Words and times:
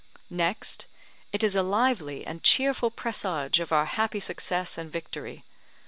Next, 0.31 0.87
it 1.31 1.43
is 1.43 1.55
a 1.55 1.61
lively 1.61 2.25
and 2.25 2.41
cheerful 2.41 2.89
presage 2.89 3.59
of 3.59 3.71
our 3.71 3.85
happy 3.85 4.19
success 4.19 4.75
and 4.75 4.91
victory. 4.91 5.43